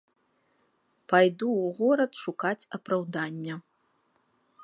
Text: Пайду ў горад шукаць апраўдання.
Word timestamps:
Пайду 1.13 1.49
ў 1.65 1.67
горад 1.81 2.11
шукаць 2.23 2.67
апраўдання. 2.79 3.55